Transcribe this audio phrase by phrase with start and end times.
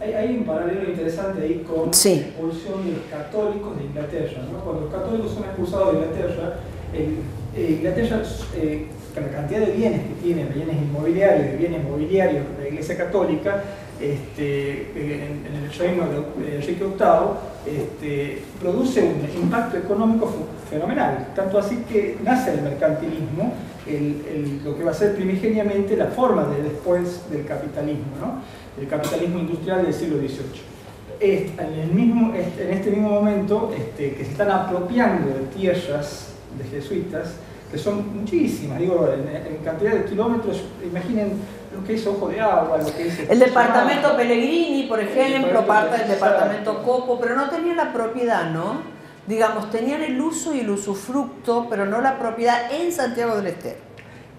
[0.00, 4.42] Hay, un paralelo interesante ahí con la expulsión de los católicos de Inglaterra.
[4.50, 4.58] ¿no?
[4.60, 6.54] Cuando los católicos son expulsados de Inglaterra,
[6.94, 8.22] eh, Inglaterra,
[8.56, 12.68] eh, con la cantidad de bienes que tiene, bienes inmobiliarios, de bienes mobiliarios de la
[12.70, 13.62] Iglesia Católica,
[14.00, 20.32] este, en, el reino de Enrique VIII, este, produce un impacto económico
[20.70, 21.28] fenomenal.
[21.36, 23.52] Tanto así que nace el mercantilismo,
[24.64, 28.40] lo que va a ser primigeniamente la forma de después del capitalismo, ¿no?
[28.78, 30.70] El capitalismo industrial del siglo XVIII.
[31.20, 36.64] En, el mismo, en este mismo momento este, que se están apropiando de tierras de
[36.64, 37.34] jesuitas,
[37.70, 41.34] que son muchísimas, digo, en, cantidad de kilómetros, imaginen
[41.74, 43.30] lo que es Ojo de Agua, lo que es...
[43.30, 48.80] El, departamento Pellegrini, por ejemplo, parte del departamento Copo, pero no tenía la propiedad, ¿no?
[49.26, 53.89] Digamos, tenían el uso y el usufructo, pero no la propiedad en Santiago del Estero.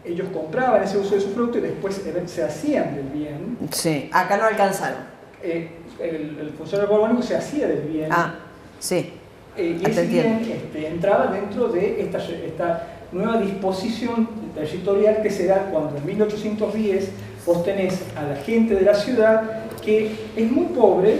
[0.03, 3.57] Ellos compraban ese uso y usufructo y después se hacían del bien.
[3.71, 4.99] Sí, acá no alcanzaron.
[5.43, 8.09] Eh, el, el, funcionario borbónico se hacía del bien.
[8.11, 8.35] Ah,
[8.79, 9.13] sí.
[9.57, 15.47] Eh, y ese bien este, entraba dentro de esta, esta nueva disposición territorial que se
[15.47, 17.09] da cuando en 1810
[17.45, 21.19] vos tenés a la gente de la ciudad que es muy pobre,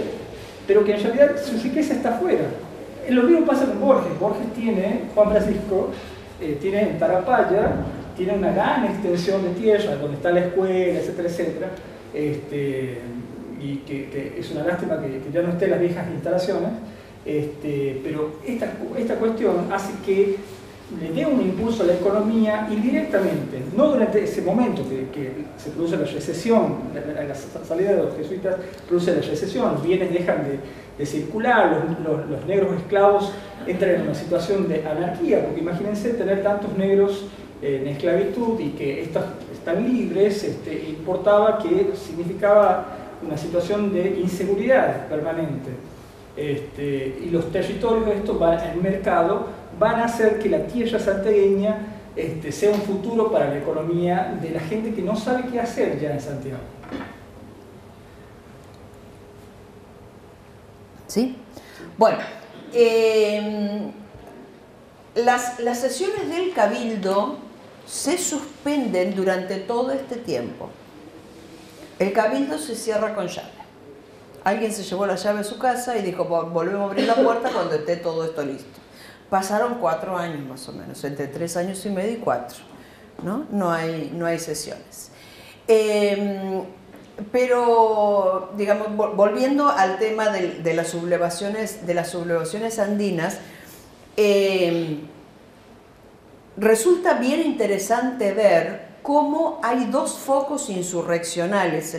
[0.66, 2.44] pero que en realidad su riqueza está afuera.
[3.08, 4.18] Lo mismo pasa con Borges.
[4.18, 5.90] Borges tiene, Juan Francisco,
[6.40, 7.72] eh, tiene en Tarapaya,
[8.16, 11.70] tiene una gran extensión de tierra donde está la escuela, etcétera, etcétera.
[12.14, 12.98] Este,
[13.60, 16.70] y que, es una lástima que, ya no estén las viejas instalaciones.
[17.24, 20.36] Este, pero esta, esta cuestión hace que
[21.00, 25.96] le dé un impulso a la economía indirectamente, no durante ese momento que, se produce
[25.96, 28.56] la recesión, la, salida de los jesuitas
[28.88, 33.32] produce la recesión, los bienes dejan de, circular, los, negros esclavos
[33.66, 37.24] entran en una situación de anarquía, porque imagínense tener tantos negros
[37.62, 45.06] en esclavitud y que estos están libres, este, importaba que significaba una situación de inseguridad
[45.08, 45.70] permanente.
[46.36, 49.46] Este, y los territorios, esto al mercado,
[49.78, 54.50] van a hacer que la tierra santiagueña este, sea un futuro para la economía de
[54.50, 56.60] la gente que no sabe qué hacer ya en Santiago.
[61.06, 61.36] ¿Sí?
[61.96, 62.18] Bueno,
[62.72, 63.92] em,
[65.14, 67.36] las, las sesiones del Cabildo
[67.86, 70.70] se suspenden durante todo este tiempo.
[71.98, 73.62] El Cabildo se cierra con llave.
[74.44, 77.50] Alguien se llevó la llave a su casa y dijo, volvemos a abrir la puerta
[77.50, 78.80] cuando esté todo esto listo.
[79.30, 82.58] Pasaron cuatro años más o menos, entre tres años y medio y cuatro.
[83.22, 85.10] No, no, hay, no hay sesiones.
[85.68, 86.64] Em,
[87.30, 93.38] pero, digamos, volviendo al tema de, las, sublevaciones, de las sublevaciones andinas,
[94.16, 95.02] em,
[96.56, 101.96] resulta bien interesante ver cómo hay dos focos insurreccionales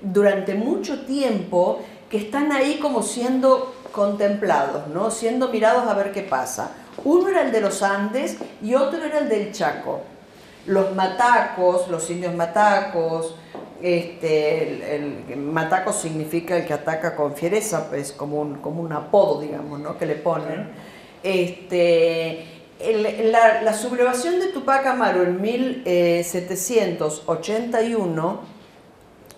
[0.00, 5.10] durante mucho tiempo que están ahí como siendo contemplados, ¿no?
[5.10, 6.72] siendo mirados a ver qué pasa.
[7.04, 10.00] Uno era el de los Andes y otro era el del Chaco.
[10.66, 13.34] Los matacos, los indios matacos,
[13.82, 19.40] este, el, mataco significa el que ataca con fiereza, pues como un, como un apodo,
[19.40, 19.98] digamos, ¿no?
[19.98, 20.70] que le ponen.
[21.22, 28.40] Este, la, sublevación de Tupac Amaru en 1781,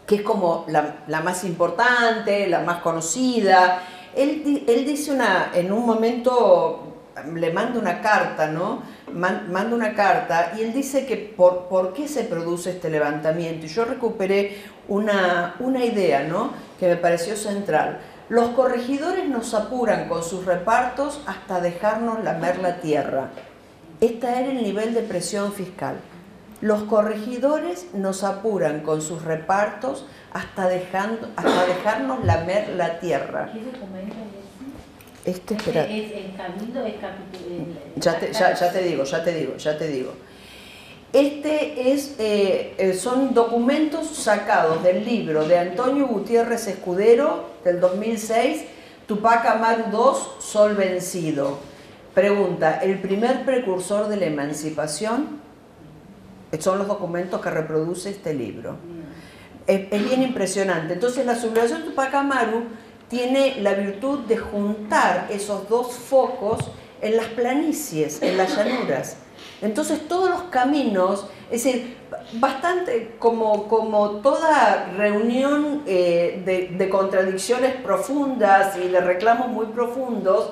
[0.06, 3.82] que es como la, más importante, la más conocida,
[4.14, 6.94] él, dice una, en un momento,
[7.34, 8.80] le manda una carta, ¿no?
[9.12, 13.66] manda una carta y él dice que por, por qué se produce este levantamiento.
[13.66, 14.56] Y yo recuperé
[14.88, 16.50] una, una idea, ¿no?
[16.78, 18.00] Que me pareció central.
[18.28, 23.30] Los corregidores nos apuran con sus repartos hasta dejarnos lamer la tierra.
[24.00, 25.96] Este era el nivel de presión fiscal.
[26.60, 33.50] Los corregidores nos apuran con sus repartos hasta, dejando, hasta dejarnos lamer la tierra.
[33.52, 34.16] ¿Qué documento
[35.24, 35.84] es Este, espera.
[35.84, 36.94] Es, el cabildo es
[37.96, 40.12] ya, te, ya, ya, te digo, ya te digo, ya te digo.
[41.16, 48.64] Este es, eh, eh, son documentos sacados del libro de Antonio Gutiérrez Escudero del 2006,
[49.08, 51.58] Tupac Amaru II, Sol Vencido.
[52.12, 55.40] Pregunta, ¿el primer precursor de la emancipación?
[56.58, 58.76] Son los documentos que reproduce este libro.
[59.66, 60.92] Es, bien impresionante.
[60.92, 62.64] Entonces la sublevación Tupac Amaru
[63.08, 66.58] tiene la virtud de juntar esos dos focos
[67.00, 69.16] en las planicies, en las llanuras.
[69.62, 71.96] Entonces todos los caminos, es decir,
[72.34, 80.50] bastante como, como toda reunión eh, de, contradicciones profundas y de reclamos muy profundos,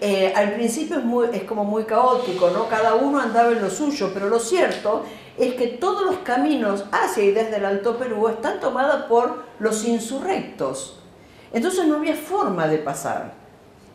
[0.00, 2.68] eh, al principio es, muy, es como muy caótico, ¿no?
[2.68, 5.04] Cada uno andaba en lo suyo, pero lo cierto
[5.36, 9.84] es que todos los caminos hacia y desde el Alto Perú están tomados por los
[9.84, 11.00] insurrectos.
[11.52, 13.43] Entonces no había forma de pasar.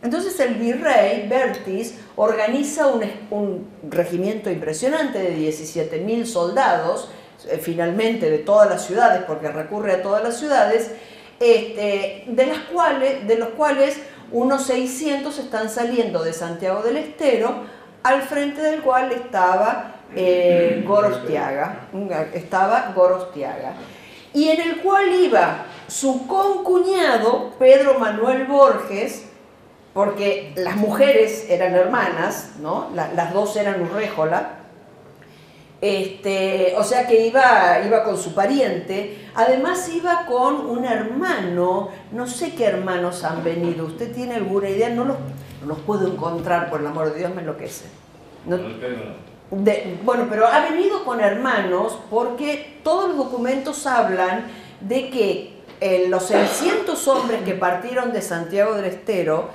[0.02, 7.10] Entonces el virrey Bertis organiza un, regimiento impresionante de 17.000 soldados,
[7.50, 10.92] eh, finalmente de todas las ciudades, porque recurre a todas las ciudades,
[11.40, 13.98] este, de, las cuales, de los cuales
[14.32, 17.64] unos 600 están saliendo de Santiago del Estero,
[18.04, 21.90] al frente del cual estaba eh, Gorostiaga,
[22.34, 23.74] estaba Gorostiaga,
[24.34, 29.29] y en el cual iba su concuñado, Pedro Manuel Borges,
[29.94, 32.90] porque las mujeres eran hermanas, ¿no?
[32.94, 34.60] las dos eran Urréjola,
[35.82, 42.28] este, o sea que iba, iba con su pariente, además iba con un hermano, no
[42.28, 44.90] sé qué hermanos han venido, ¿usted tiene alguna idea?
[44.90, 45.18] No los,
[45.66, 47.86] los puedo encontrar, por el amor de Dios me enloquece.
[48.46, 48.58] No,
[50.04, 54.46] bueno, pero ha venido con hermanos porque todos los documentos hablan
[54.82, 59.50] de que eh, los 600 hombres que partieron de Santiago del Estero,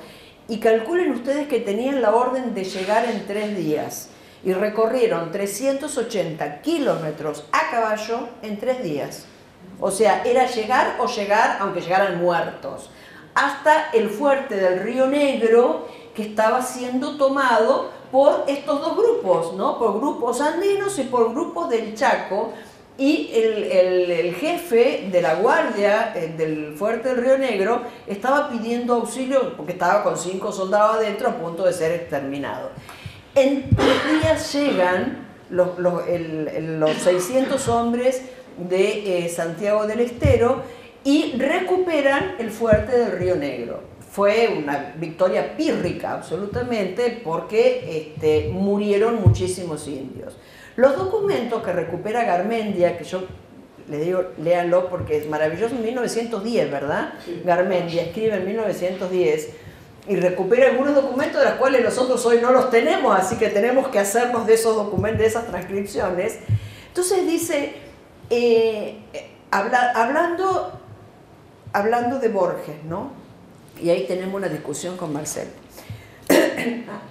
[0.48, 4.10] y calculen ustedes que tenían la orden de llegar en tres días
[4.44, 9.24] y recorrieron 380 kilómetros a caballo en tres días.
[9.80, 12.90] O sea, era llegar o llegar, aunque llegaran muertos,
[13.34, 19.78] hasta el fuerte del Río Negro que estaba siendo tomado por estos dos grupos, ¿no?
[19.78, 22.52] por grupos andinos y por grupos del Chaco,
[22.96, 29.56] y el, jefe de la guardia eh, del fuerte del Río Negro estaba pidiendo auxilio
[29.56, 32.70] porque estaba con cinco soldados adentro a punto de ser exterminado.
[33.34, 36.02] En tres días llegan los, los,
[37.02, 38.22] 600 hombres
[38.56, 40.62] de eh, Santiago del Estero
[41.02, 43.82] y recuperan el fuerte del Río Negro.
[44.08, 50.36] Fue una victoria pírrica absolutamente porque este, murieron muchísimos indios.
[50.76, 53.24] Los documentos que recupera Garmendia, que yo
[53.88, 57.14] le digo, léanlo porque es maravilloso, en 1910, ¿verdad?
[57.44, 59.50] Garmendia escribe en 1910
[60.08, 63.88] y recupera algunos documentos de los cuales nosotros hoy no los tenemos, así que tenemos
[63.88, 66.38] que hacernos de esos documentos, de esas transcripciones.
[66.88, 67.74] Entonces dice,
[68.30, 68.98] eh,
[69.50, 70.78] hablando,
[71.72, 73.12] hablando de Borges, ¿no?
[73.82, 75.48] Y ahí tenemos una discusión con Marcel.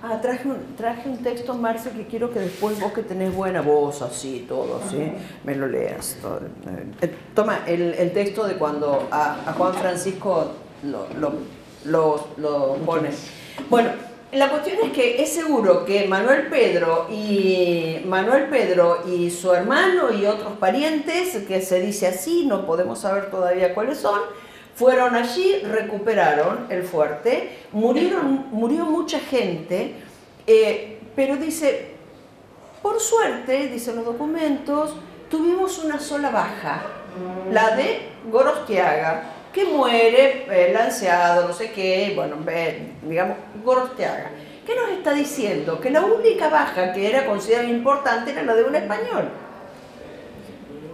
[0.01, 3.61] Ah, traje un, traje un texto, Marcel, que quiero que después vos que tenés buena
[3.61, 5.11] voz, así, todo, ¿sí?
[5.43, 6.17] Me lo leas.
[7.01, 10.51] Eh, toma el, texto de cuando a, Juan Francisco
[10.83, 11.07] lo
[11.85, 13.09] lo, lo pone.
[13.69, 13.89] Bueno,
[14.31, 20.11] la cuestión es que es seguro que Manuel Pedro y Manuel Pedro y su hermano
[20.11, 24.19] y otros parientes, que se dice así, no podemos saber todavía cuáles son,
[24.75, 29.95] fueron allí, recuperaron el fuerte, murieron, murió mucha gente,
[30.47, 31.91] eh, pero dice,
[32.81, 34.95] por suerte, dicen los documentos,
[35.29, 36.81] tuvimos una sola baja,
[37.51, 39.23] la de Gorostiaga,
[39.53, 42.37] que muere eh, lanceado, no sé qué, bueno,
[43.03, 44.31] digamos, Gorostiaga.
[44.65, 45.79] ¿Qué nos está diciendo?
[45.79, 49.29] Que la única baja que era considerada importante era la de un español.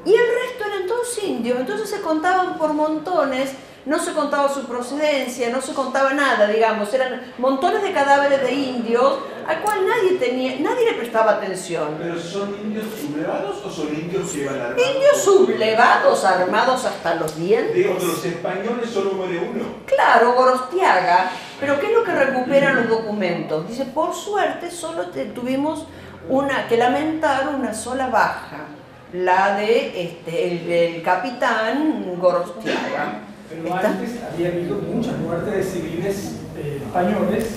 [0.06, 3.52] Y el resto eran todos indios, entonces se contaban por montones
[3.86, 8.52] no se contaba su procedencia, no se contaba nada, digamos, eran montones de cadáveres de
[8.52, 11.96] indios al cual nadie tenía, nadie le prestaba atención.
[11.98, 14.84] ¿Pero son indios sublevados o son indios que iban armados?
[14.94, 17.74] Indios sublevados, armados hasta los dientes.
[17.74, 19.64] Digo, de los españoles solo muere uno.
[19.88, 23.68] Claro, Gorostiaga, pero ¿qué es lo que recuperan los documentos?
[23.68, 25.88] Dice, por suerte solo tuvimos
[26.28, 28.68] una, que lamentar una sola baja,
[29.14, 33.29] la de este, el capitán Gorostiaga.
[33.50, 37.56] Pero antes había habido muchas muertes de civiles eh, españoles,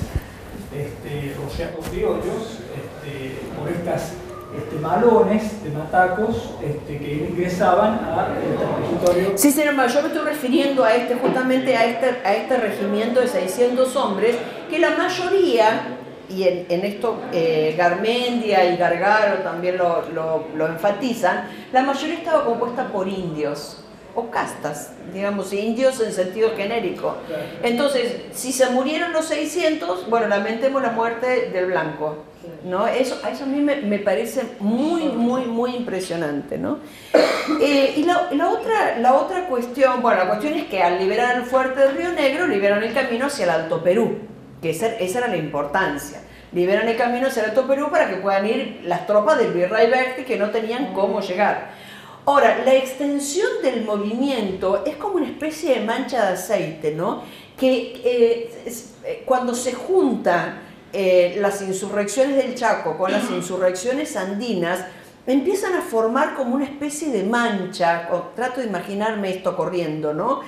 [0.75, 4.13] este, sea, criollos, este, por estas
[4.57, 9.37] este, malones de matacos este, que ingresaban al territorio.
[9.37, 13.29] Sí, señor, yo me estoy refiriendo a este, justamente a este, a este regimiento de
[13.29, 14.37] 600 hombres,
[14.71, 15.99] que la mayoría,
[16.31, 20.05] y en, esto eh, Garmendia y Gargaro también lo,
[20.57, 23.83] lo enfatizan, la mayoría estaba compuesta por indios
[24.15, 27.17] o castas, digamos, indios en sentido genérico.
[27.63, 32.25] Entonces, si se murieron los 600, bueno, lamentemos la muerte del blanco.
[32.65, 32.87] ¿no?
[32.87, 36.59] Eso, eso a mí me, parece muy, muy, muy impresionante.
[36.59, 36.79] ¿no?
[37.61, 41.37] Eh, y la, la, otra, la otra cuestión, bueno, la cuestión es que al liberar
[41.37, 44.19] el fuerte del Río Negro, liberan el camino hacia el Alto Perú,
[44.61, 46.21] que esa, esa era la importancia
[46.53, 49.89] liberan el camino hacia el Alto Perú para que puedan ir las tropas del virrey
[49.91, 51.71] Berti que no tenían cómo llegar.
[52.25, 57.23] Ahora, la extensión del movimiento es como una especie de mancha de aceite, ¿no?
[57.59, 58.75] Que eh,
[59.05, 60.61] eh, cuando se juntan
[60.93, 64.85] eh, las insurrecciones del Chaco con las insurrecciones andinas,
[65.27, 70.41] empiezan a formar como una especie de mancha, trato de imaginarme esto corriendo, ¿no?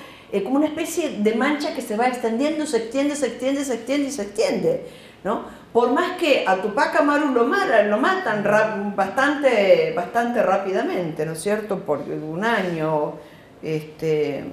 [0.43, 4.07] como una especie de mancha que se va extendiendo, se extiende, se extiende, se extiende
[4.09, 4.85] y se extiende.
[5.25, 5.43] ¿No?
[5.73, 11.41] Por más que a Tupac Amaru lo, matan, lo matan bastante, bastante rápidamente, ¿no es
[11.41, 11.79] cierto?
[11.79, 13.15] Por un año,
[13.61, 14.45] este,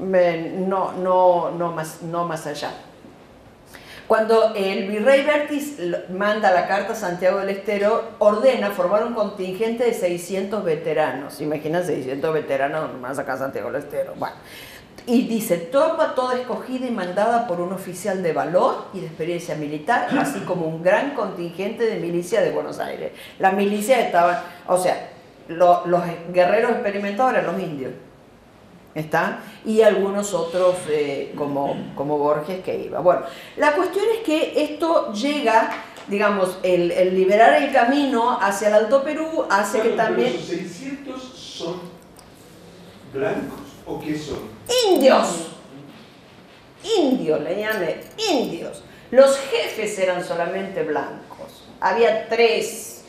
[0.00, 2.72] no, no, no, más, no más allá.
[4.08, 5.78] Cuando el virrey Bertis
[6.10, 11.40] manda la carta a Santiago del Estero, ordena formar un contingente de 600 veteranos.
[11.40, 14.14] Imagina 600 veteranos más acá a Santiago del Estero.
[14.16, 14.34] Bueno,
[15.06, 19.54] y dice, tropa toda escogida y mandada por un oficial de valor y de experiencia
[19.54, 23.12] militar, así como un gran contingente de milicia de Buenos Aires.
[23.38, 25.10] Las milicias estaban, o sea,
[25.48, 27.92] los guerreros experimentados eran los indios
[28.96, 29.40] ¿está?
[29.64, 33.00] Y algunos otros eh, como, como Borges que iba.
[33.00, 33.22] Bueno,
[33.56, 35.70] la cuestión es que esto llega,
[36.08, 40.32] digamos, el, liberar el camino hacia el Alto Perú hace que también...
[40.32, 41.80] ¿Los 600 son
[43.12, 44.38] blancos o qué son?
[44.88, 45.48] Indios.
[46.98, 48.00] Indios, le llamé,
[48.30, 48.82] indios.
[49.10, 51.64] Los jefes eran solamente blancos.
[51.80, 53.04] Había tres.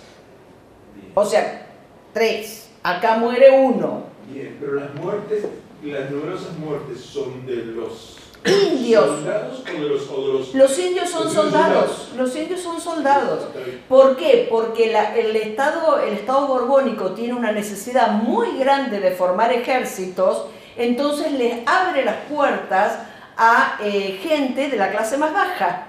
[1.13, 1.67] O sea,
[2.13, 2.69] tres.
[2.83, 4.03] Acá muere uno.
[4.31, 5.45] Bien, pero las muertes
[5.83, 9.05] las numerosas muertes son de los indios.
[9.05, 12.11] soldados o de los, o los, indios son soldados.
[12.15, 13.47] Los indios son soldados.
[13.87, 14.47] ¿Por qué?
[14.49, 20.45] Porque el, estado, el Estado borbónico tiene una necesidad muy grande de formar ejércitos,
[20.77, 22.99] entonces les abre las puertas
[23.37, 25.83] a eh, gente de la clase más baja.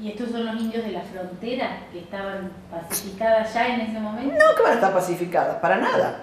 [0.00, 4.34] ¿Y estos son los indios de la frontera que estaban pacificadas ya en ese momento?
[4.34, 6.20] No, que van a estar pacificadas, para nada.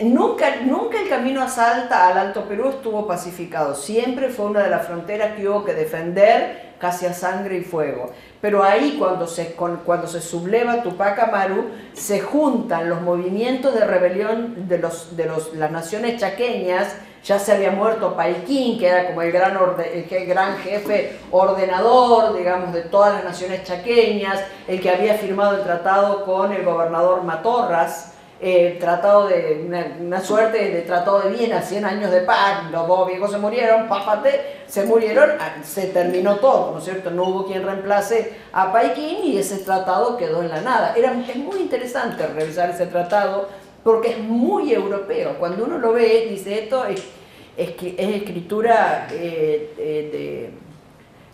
[0.00, 3.74] Nunca, nunca el camino a Salta, al Alto Perú, estuvo pacificado.
[3.74, 8.10] Siempre fue una de las fronteras que hubo que defender casi a sangre y fuego.
[8.40, 14.66] Pero ahí cuando se, cuando se subleva Tupac Amaru, se juntan los movimientos de rebelión
[14.66, 19.22] de, los, de los, las naciones chaqueñas, ya se había muerto Paiquín, que era como
[19.22, 25.14] el gran, el gran jefe ordenador, digamos, de todas las naciones chaqueñas, el que había
[25.14, 28.11] firmado el tratado con el gobernador Matorras,
[28.44, 29.64] eh, tratado de,
[30.00, 33.88] una, suerte de tratado de Viena, 100 años de paz, los dos viejos se murieron,
[33.88, 37.12] pápate, se murieron, ah, se terminó todo, ¿no es cierto?
[37.12, 40.92] No hubo quien reemplace a Paikin y ese tratado quedó en la nada.
[40.96, 43.48] Era, es muy interesante revisar ese tratado
[43.84, 45.36] porque es muy europeo.
[45.38, 47.00] Cuando uno lo ve, dice, esto es,
[47.56, 50.61] es, es escritura eh, de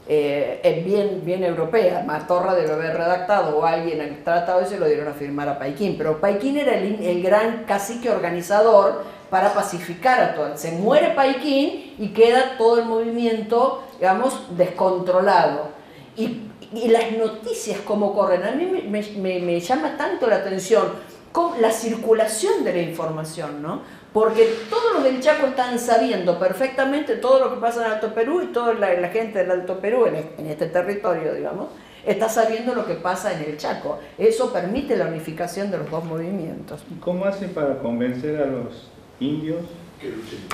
[0.09, 2.03] eh, es bien, bien europea.
[2.07, 5.59] Matorra debe haber redactado o alguien ha tratado y se lo dieron a firmar a
[5.59, 5.97] Paiquín.
[5.99, 10.57] Pero Paiquín era el, el gran cacique organizador para pacificar a todo.
[10.57, 15.69] Se muere Paiquín y queda todo el movimiento, digamos, descontrolado.
[16.17, 20.85] Y, y las noticias como corren, a mí me, me llama tanto la atención
[21.33, 23.83] con la circulación de la información, ¿no?
[24.13, 28.43] porque todos los del Chaco están sabiendo perfectamente todo lo que pasa en Alto Perú
[28.43, 31.69] y toda la, gente del Alto Perú, en este, territorio, digamos,
[32.07, 33.99] está sabiendo lo que pasa en el Chaco.
[34.17, 36.83] Eso permite la unificación de los dos movimientos.
[37.01, 38.89] ¿Cómo hacen para convencer a los
[39.21, 39.63] indios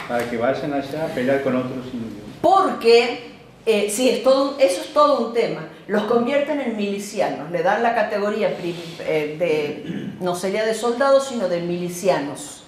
[0.09, 2.25] para que vayan allá a pelear con otros indios?
[2.40, 3.31] Porque,
[3.64, 5.69] eh, sí, es todo, eso es todo un tema.
[5.87, 11.49] Los convierten en milicianos, le dan la categoría eh, de, no sería de soldados, sino
[11.49, 12.64] de milicianos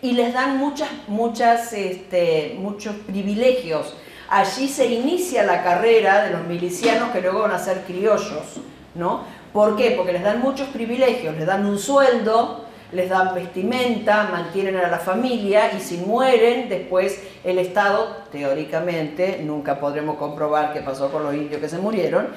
[0.00, 3.94] y les dan muchas, muchas, este, muchos privilegios.
[4.28, 8.60] Allí se inicia la carrera de los milicianos que luego van a ser criollos,
[8.94, 9.22] ¿no?
[9.52, 9.92] ¿Por qué?
[9.92, 14.98] Porque les dan muchos privilegios, les dan un sueldo, les dan vestimenta, mantienen a la
[14.98, 21.34] familia y si mueren, después el Estado, teóricamente, nunca podremos comprobar qué pasó con los
[21.34, 22.28] indios que se murieron,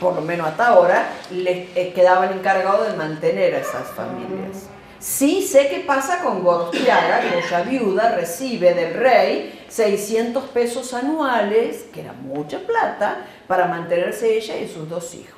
[0.00, 4.68] por lo menos hasta ahora, les eh, quedaban encargados de mantener a esas familias.
[4.98, 12.00] Sí sé qué pasa con Gorostiaga, cuya viuda recibe del rey 600 pesos anuales, que
[12.00, 15.36] era mucha plata, para mantenerse ella y sus dos hijos.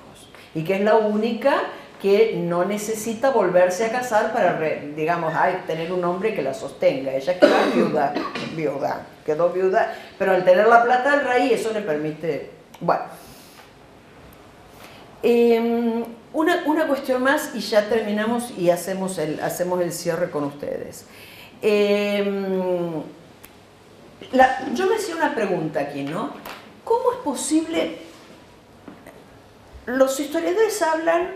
[0.54, 1.54] Y que es la única
[2.00, 4.58] que no necesita volverse a casar para,
[4.96, 5.32] digamos,
[5.66, 7.12] tener un hombre que la sostenga.
[7.12, 8.14] Ella quedó viuda,
[8.56, 12.50] viuda, quedó viuda, pero al tener la plata del rey eso le permite...
[12.80, 13.02] Bueno.
[15.22, 20.44] Em, una, una, cuestión más y ya terminamos y hacemos el, hacemos el cierre con
[20.44, 21.04] ustedes.
[21.60, 23.02] Em,
[24.74, 26.32] yo me hacía una pregunta aquí, ¿no?
[26.84, 27.98] ¿Cómo es posible?
[29.86, 31.32] Los historiadores hablan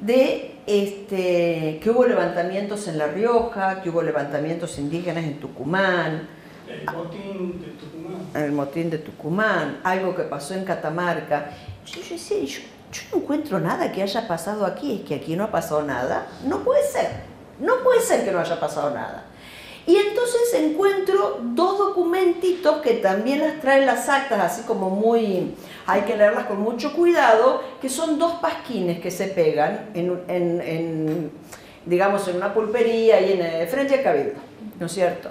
[0.00, 6.28] de este, que hubo levantamientos en La Rioja, que hubo levantamientos indígenas en Tucumán.
[6.68, 8.44] El motín de Tucumán.
[8.44, 11.50] El motín de Tucumán, algo que pasó en Catamarca.
[11.84, 12.60] Yo, yo yo,
[12.92, 16.26] yo no encuentro nada que haya pasado aquí, es que aquí no ha pasado nada.
[16.44, 17.08] No puede ser,
[17.58, 19.24] no puede ser que no haya pasado nada.
[19.86, 25.56] Y entonces encuentro dos documentitos que también las traen las actas, así como muy,
[25.86, 31.32] hay que leerlas con mucho cuidado, que son dos pasquines que se pegan en,
[31.84, 34.38] digamos, en una pulpería y en eh, frente al cabildo,
[34.78, 35.30] ¿no es cierto?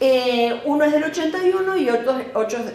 [0.00, 2.16] Eh, uno es del 81 y otro,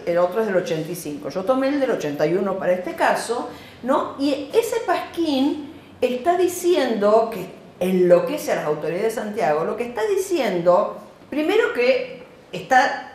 [0.06, 1.28] el otro es del 85.
[1.28, 3.48] Yo tomé el del 81 para este caso,
[3.82, 4.16] ¿no?
[4.18, 7.46] Y ese pasquín está diciendo que
[7.80, 10.98] enloquece a las autoridades de Santiago, lo que está diciendo,
[11.28, 12.22] primero que
[12.52, 13.12] está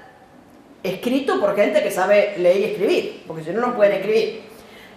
[0.84, 4.42] escrito por gente que sabe leer y escribir, porque si no, no pueden escribir.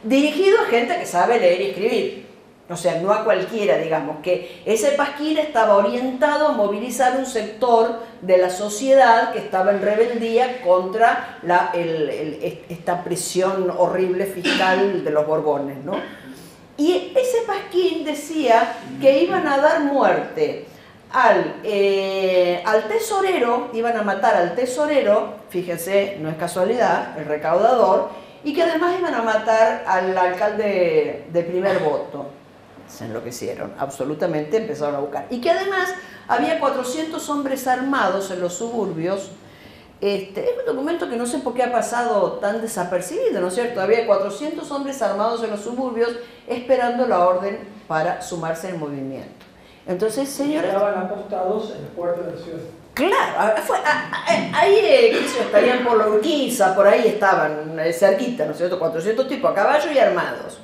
[0.02, 2.27] Dirigido a gente que sabe leer y escribir.
[2.70, 8.00] O sea, no a cualquiera, digamos, que ese pasquín estaba orientado a movilizar un sector
[8.20, 11.38] de la sociedad que estaba en rebeldía contra
[12.68, 15.94] esta presión horrible fiscal de los Borbones, ¿no?
[16.76, 20.66] Y ese pasquín decía que iban a dar muerte
[21.10, 28.10] al, eh, al tesorero, iban a matar al tesorero, fíjense, no es casualidad, el recaudador,
[28.44, 32.37] y que además iban a matar al alcalde de primer voto.
[32.88, 35.26] Se enloquecieron, absolutamente empezaron a buscar.
[35.30, 35.94] Y que además
[36.26, 39.30] había 400 hombres armados en los suburbios
[40.00, 43.54] este, es un documento que no sé por qué ha pasado tan desapercibido, ¿no es
[43.54, 43.80] cierto?
[43.80, 46.10] Había 400 hombres armados en los suburbios
[46.46, 49.46] esperando la orden para sumarse al movimiento.
[49.88, 50.72] Entonces, señores...
[50.72, 52.60] Estaban apostados en el puerto de la ciudad.
[52.94, 53.62] Claro,
[54.54, 58.78] ahí eh, estarían por la Urquiza, por ahí estaban, eh, cerquita, ¿no es cierto?
[58.78, 60.58] 400 tipos a caballo y armados.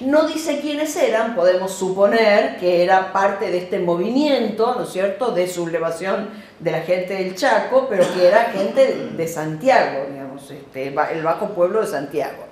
[0.00, 5.30] No dice quiénes eran, podemos suponer que era parte de este movimiento, ¿no es cierto?,
[5.30, 10.88] de sublevación de la gente del Chaco, pero que era gente de Santiago, digamos, este,
[10.88, 12.44] el bajo pueblo de Santiago.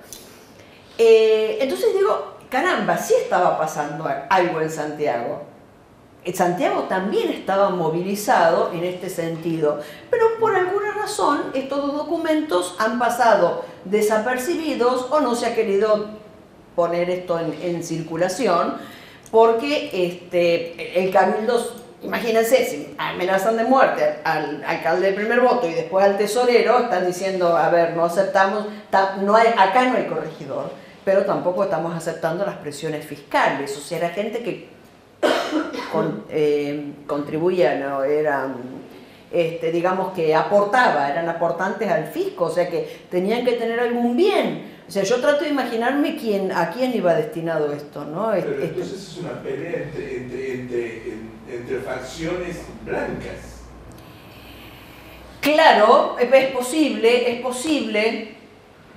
[0.97, 5.43] Eh, entonces digo, caramba, sí estaba pasando algo en Santiago.
[6.33, 12.97] Santiago también estaba movilizado en este sentido, pero por alguna razón estos dos documentos han
[12.97, 16.24] pasado desapercibidos o no se ha querido
[16.75, 18.77] poner esto en, circulación,
[19.31, 21.63] porque este, el cabildo,
[22.01, 27.05] imagínense, si amenazan de muerte al, alcalde de primer voto y después al tesorero, están
[27.05, 28.67] diciendo, a ver, no aceptamos,
[29.21, 30.71] no acá no hay corregidor,
[31.03, 34.69] pero tampoco estamos aceptando las presiones fiscales, o sea, era gente que
[36.29, 38.03] eh, contribuía, ¿no?
[38.03, 38.85] eran
[39.31, 44.15] este, digamos que aportaba, eran aportantes al fisco, o sea que tenían que tener algún
[44.15, 44.74] bien.
[44.87, 48.29] O sea, yo trato de imaginarme quién, a quién iba destinado esto, ¿no?
[48.31, 50.17] Pero este, entonces es una pelea entre,
[50.53, 51.13] entre,
[51.51, 53.63] entre, facciones blancas.
[55.41, 58.35] Claro, es posible, es posible,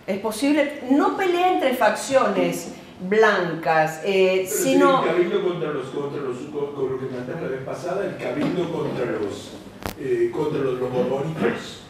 [0.06, 5.02] es posible, no pelea entre facciones blancas, eh, sino...
[5.04, 9.06] el cabildo contra los, contra los, con lo que la vez pasada, el cabildo contra
[9.06, 9.52] los,
[9.98, 11.82] eh, contra los, los borbónicos.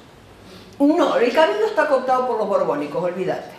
[0.78, 3.57] No, el cabildo está cooptado por los borbónicos, olvídate.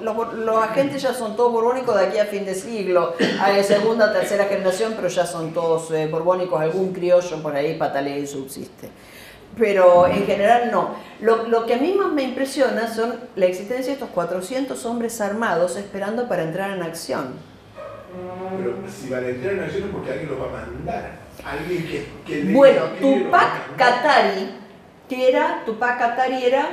[0.00, 4.12] Los, los, agentes ya son todos borbónicos de aquí a fin de siglo, hay segunda,
[4.12, 8.90] tercera generación, pero ya son todos eh, borbónicos, algún criollo por ahí patalea y subsiste.
[9.56, 10.94] Pero en general no.
[11.20, 15.20] Lo, lo, que a mí más me impresiona son la existencia de estos 400 hombres
[15.20, 17.34] armados esperando para entrar en acción.
[18.58, 21.10] Pero si van a entrar en acción es porque alguien los va a mandar.
[21.44, 24.50] Alguien que, que bueno, Tupac Katari,
[25.08, 26.68] que era, Tupac Katari era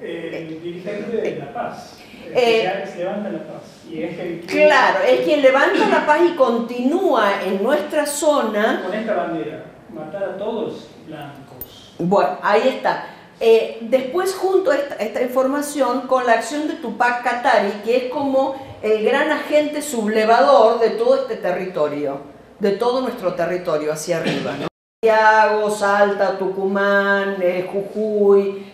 [0.00, 1.99] el dirigente de La Paz.
[2.26, 3.62] Eh, que levanta la paz.
[3.90, 8.82] Y es el claro, es quien levanta la paz y continúa en nuestra zona.
[8.84, 11.94] Con esta bandera, matar a todos blancos.
[11.98, 13.06] Bueno, ahí está.
[13.40, 18.12] Eh, después junto a esta, esta, información con la acción de Tupac Katari, que es
[18.12, 22.20] como el gran agente sublevador de todo este territorio,
[22.58, 24.56] de todo nuestro territorio hacia arriba.
[24.60, 24.69] ¿no?
[25.02, 28.66] Santiago, Salta, Tucumán, eh, Jujuy,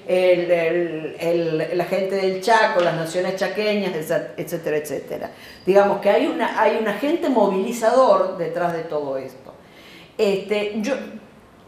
[1.72, 3.94] la gente del Chaco, las naciones chaqueñas,
[4.36, 5.30] etcétera, etcétera.
[5.64, 9.54] Digamos que hay, hay un agente movilizador detrás de todo esto.
[10.18, 10.94] Este, yo,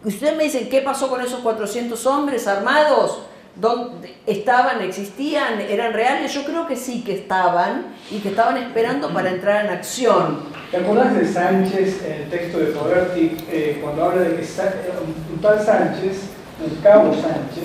[0.02, 3.20] ustedes me dicen, ¿qué pasó con esos 400 hombres armados?
[3.60, 6.32] ¿Dónde estaban, existían, eran reales?
[6.32, 10.40] Yo creo que sí que estaban y que estaban esperando para entrar en acción.
[10.70, 15.40] ¿Te acordás de Sánchez en el texto de Fogarty eh, cuando habla de que un
[15.40, 16.28] tal Sánchez,
[16.64, 17.64] el cabo Sánchez,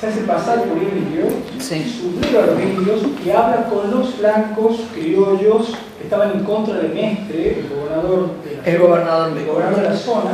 [0.00, 1.26] se hace pasar por indio,
[1.58, 1.84] sí.
[1.84, 6.88] subleva a los indios y habla con los blancos criollos que estaban en contra de
[6.88, 10.30] Mestre, el gobernador de la, el gobernador el gobernador de la zona,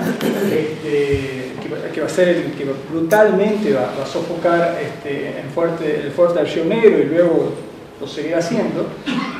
[0.52, 1.43] este,
[1.92, 6.40] que, va a ser el que brutalmente va, a sofocar este, en fuerte, el fuerte
[6.40, 7.52] arcionero y luego
[8.00, 8.86] lo seguirá haciendo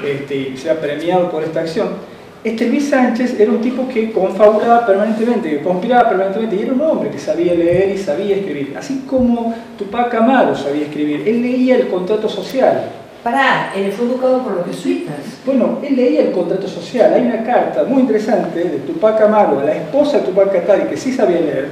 [0.05, 2.15] este, y será premiado por esta acción.
[2.45, 6.81] Este Luis Sánchez era un tipo que confabulaba permanentemente, que conspiraba permanentemente, y era un
[6.83, 11.27] hombre que sabía leer y sabía escribir, así como Tupac Amaru sabía escribir.
[11.27, 12.83] Él leía el contrato social.
[13.23, 15.17] Pará, él fue educado por los jesuitas.
[15.47, 17.15] Bueno, él leía el contrato social.
[17.15, 20.99] Hay una carta muy interesante de Tupac Amaru a la esposa de Tupac Katari, que
[20.99, 21.69] sí sabía leer,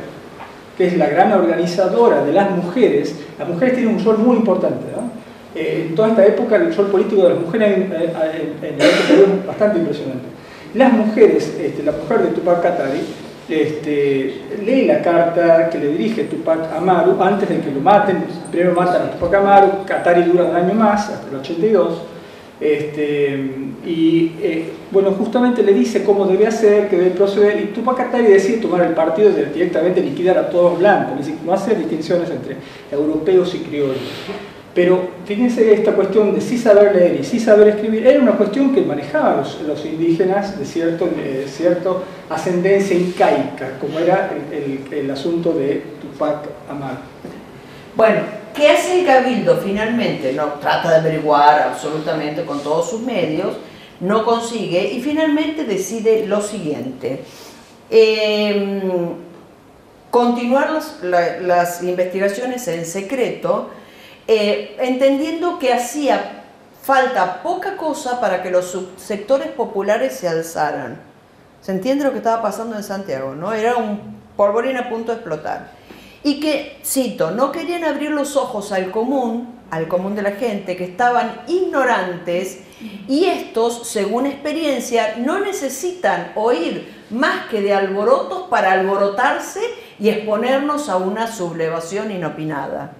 [0.76, 3.14] que es la gran organizadora de las mujeres.
[3.38, 5.10] Las mujeres tienen un rol muy importante, ¿no?
[5.54, 9.78] Eh, en toda esta época el rol político de las mujeres en, en, es bastante
[9.78, 10.24] impresionante.
[10.74, 13.00] Las mujeres, este, la mujer de Tupac Katari,
[13.48, 18.24] este, lee la carta que le dirige Tupac Amaru antes de que lo maten.
[18.50, 22.11] Primero matan a Tupac Amaru, Katari dura un año más, hasta el 82.
[22.62, 23.40] Este,
[23.84, 28.28] y eh, bueno, justamente le dice cómo debe hacer, que debe proceder, y Tupac Katari
[28.28, 32.58] decide tomar el partido de directamente liquidar a todos los blancos, no hace distinciones entre
[32.92, 33.96] europeos y criollos.
[34.76, 38.72] Pero fíjense esta cuestión de sí saber leer y sí saber escribir, era una cuestión
[38.72, 41.08] que manejaban los, indígenas de cierto,
[41.46, 44.30] cierto ascendencia incaica, como era
[44.92, 46.98] el, asunto de Tupac Amaru.
[47.96, 48.20] Bueno,
[48.54, 50.32] ¿qué hace el cabildo finalmente?
[50.32, 53.56] No trata de averiguar absolutamente con todos sus medios,
[54.00, 57.24] no consigue y finalmente decide lo siguiente.
[57.90, 59.14] Em,
[60.10, 63.70] continuar las investigaciones en secreto,
[64.26, 66.44] eh, entendiendo que hacía
[66.82, 71.00] falta poca cosa para que los sectores populares se alzaran.
[71.60, 73.34] ¿Se entiende lo que estaba pasando en Santiago?
[73.34, 73.52] ¿no?
[73.52, 75.70] Era un polvorín a punto de explotar.
[76.24, 80.76] Y que, cito, no querían abrir los ojos al común, al común de la gente,
[80.76, 82.60] que estaban ignorantes
[83.08, 89.60] y estos, según experiencia, no necesitan oír más que de alborotos para alborotarse
[89.98, 92.92] y exponernos a una sublevación inopinada.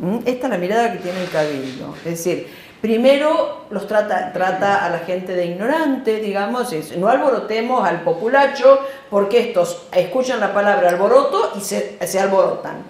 [0.00, 0.18] ¿Mm?
[0.24, 1.94] Esta es la mirada que tiene el cabildo.
[1.98, 2.48] Es decir,
[2.80, 9.86] primero los trata, a la gente de ignorante, digamos, no alborotemos al populacho porque estos
[9.92, 12.82] escuchan la palabra alboroto y se, alborotan.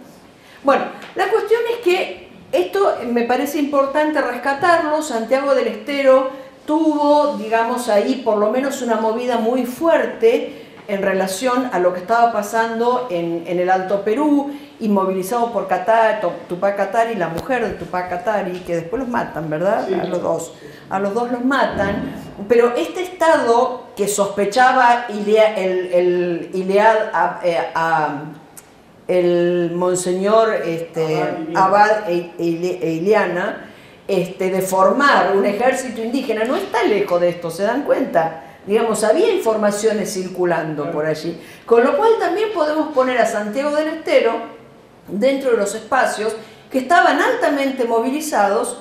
[0.63, 5.03] Bueno, la cuestión es que esto me parece importante rescatarlo.
[5.03, 6.31] Santiago del Estero
[6.67, 12.01] tuvo, digamos, ahí por lo menos una movida muy fuerte en relación a lo que
[12.01, 18.09] estaba pasando en el Alto Perú inmovilizado por Qatar, Tupac Katari, la mujer de Tupac
[18.09, 19.87] Katari, que después los matan, ¿verdad?
[19.93, 20.55] a los dos.
[20.89, 22.15] A los dos los matan.
[22.49, 26.51] Pero este Estado que sospechaba el, el,
[27.45, 27.67] eh,
[29.07, 31.23] el monseñor este,
[31.55, 33.67] Abad e, e Iliana,
[34.09, 38.45] este, de formar un ejército indígena, no está lejos de esto, ¿se dan cuenta?
[38.67, 41.41] Digamos, había informaciones circulando por allí.
[41.67, 44.60] Con lo cual también podemos poner a Santiago del Estero
[45.13, 46.35] dentro de los espacios
[46.71, 48.79] que estaban altamente movilizados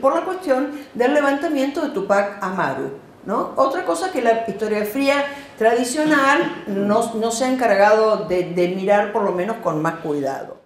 [0.00, 2.90] por la cuestión del levantamiento de Tupac Amaru.
[3.24, 3.52] ¿no?
[3.56, 5.24] Otra cosa que la historia fría
[5.56, 10.61] tradicional no, se ha encargado de mirar por lo menos con más cuidado.